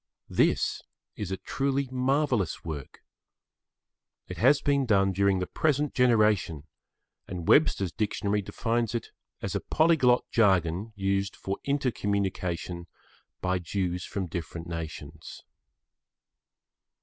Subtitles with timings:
[0.31, 0.81] This
[1.15, 3.03] is a truly marvellous work.
[4.27, 6.63] It has been done during the present generation,
[7.27, 9.09] and Webster's Dictionary defines it
[9.43, 12.87] as a polyglot jargon used for inter communication
[13.41, 15.43] by Jews from different nations.